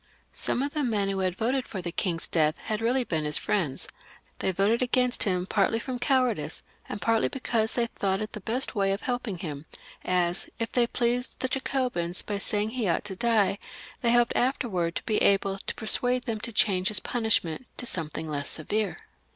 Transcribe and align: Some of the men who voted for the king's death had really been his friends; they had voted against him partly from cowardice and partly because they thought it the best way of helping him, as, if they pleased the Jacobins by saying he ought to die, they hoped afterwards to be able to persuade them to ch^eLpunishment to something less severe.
Some 0.33 0.63
of 0.63 0.73
the 0.73 0.81
men 0.81 1.09
who 1.09 1.29
voted 1.31 1.67
for 1.67 1.79
the 1.79 1.91
king's 1.91 2.27
death 2.27 2.57
had 2.63 2.81
really 2.81 3.03
been 3.03 3.23
his 3.23 3.37
friends; 3.37 3.87
they 4.39 4.47
had 4.47 4.55
voted 4.55 4.81
against 4.81 5.25
him 5.25 5.45
partly 5.45 5.77
from 5.77 5.99
cowardice 5.99 6.63
and 6.89 6.99
partly 6.99 7.27
because 7.27 7.73
they 7.73 7.85
thought 7.85 8.19
it 8.19 8.33
the 8.33 8.41
best 8.41 8.73
way 8.73 8.93
of 8.93 9.03
helping 9.03 9.37
him, 9.37 9.67
as, 10.03 10.49
if 10.57 10.71
they 10.71 10.87
pleased 10.87 11.39
the 11.41 11.47
Jacobins 11.47 12.23
by 12.23 12.39
saying 12.39 12.71
he 12.71 12.87
ought 12.87 13.05
to 13.05 13.15
die, 13.15 13.59
they 14.01 14.11
hoped 14.11 14.33
afterwards 14.35 14.95
to 14.95 15.03
be 15.03 15.17
able 15.17 15.59
to 15.59 15.75
persuade 15.75 16.23
them 16.23 16.39
to 16.39 16.51
ch^eLpunishment 16.51 17.65
to 17.77 17.85
something 17.85 18.27
less 18.27 18.49
severe. 18.49 18.97